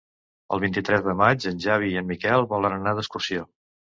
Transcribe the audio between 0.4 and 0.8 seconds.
El